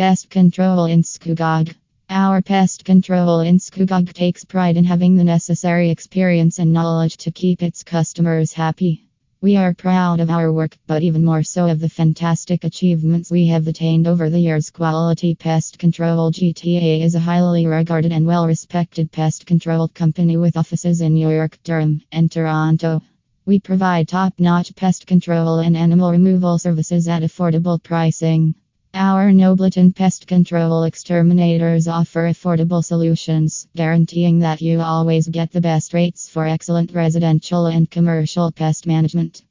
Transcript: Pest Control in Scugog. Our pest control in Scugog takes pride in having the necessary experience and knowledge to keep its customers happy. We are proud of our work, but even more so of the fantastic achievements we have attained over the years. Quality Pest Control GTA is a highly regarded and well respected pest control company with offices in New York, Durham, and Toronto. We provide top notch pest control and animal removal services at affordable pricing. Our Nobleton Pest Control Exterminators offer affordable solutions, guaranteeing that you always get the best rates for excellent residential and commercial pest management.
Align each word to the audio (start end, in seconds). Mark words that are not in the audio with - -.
Pest 0.00 0.30
Control 0.30 0.86
in 0.86 1.02
Scugog. 1.02 1.74
Our 2.08 2.40
pest 2.40 2.86
control 2.86 3.40
in 3.40 3.58
Scugog 3.58 4.14
takes 4.14 4.46
pride 4.46 4.78
in 4.78 4.84
having 4.84 5.14
the 5.14 5.24
necessary 5.24 5.90
experience 5.90 6.58
and 6.58 6.72
knowledge 6.72 7.18
to 7.18 7.30
keep 7.30 7.62
its 7.62 7.82
customers 7.82 8.54
happy. 8.54 9.04
We 9.42 9.58
are 9.58 9.74
proud 9.74 10.20
of 10.20 10.30
our 10.30 10.50
work, 10.54 10.78
but 10.86 11.02
even 11.02 11.22
more 11.22 11.42
so 11.42 11.68
of 11.68 11.80
the 11.80 11.90
fantastic 11.90 12.64
achievements 12.64 13.30
we 13.30 13.48
have 13.48 13.68
attained 13.68 14.06
over 14.06 14.30
the 14.30 14.40
years. 14.40 14.70
Quality 14.70 15.34
Pest 15.34 15.78
Control 15.78 16.32
GTA 16.32 17.02
is 17.02 17.14
a 17.14 17.20
highly 17.20 17.66
regarded 17.66 18.10
and 18.10 18.24
well 18.24 18.46
respected 18.46 19.12
pest 19.12 19.44
control 19.44 19.86
company 19.86 20.38
with 20.38 20.56
offices 20.56 21.02
in 21.02 21.12
New 21.12 21.28
York, 21.28 21.58
Durham, 21.62 22.00
and 22.10 22.32
Toronto. 22.32 23.02
We 23.44 23.60
provide 23.60 24.08
top 24.08 24.32
notch 24.38 24.74
pest 24.76 25.06
control 25.06 25.58
and 25.58 25.76
animal 25.76 26.10
removal 26.10 26.58
services 26.58 27.06
at 27.06 27.20
affordable 27.20 27.82
pricing. 27.82 28.54
Our 28.92 29.30
Nobleton 29.30 29.94
Pest 29.94 30.26
Control 30.26 30.82
Exterminators 30.82 31.86
offer 31.86 32.28
affordable 32.28 32.84
solutions, 32.84 33.68
guaranteeing 33.76 34.40
that 34.40 34.60
you 34.60 34.80
always 34.80 35.28
get 35.28 35.52
the 35.52 35.60
best 35.60 35.94
rates 35.94 36.28
for 36.28 36.44
excellent 36.44 36.92
residential 36.92 37.66
and 37.66 37.88
commercial 37.88 38.50
pest 38.50 38.88
management. 38.88 39.42